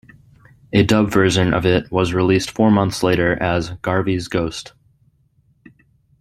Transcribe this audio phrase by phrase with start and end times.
[0.73, 4.73] A dub version of it was released four months later as "Garvey's Ghost".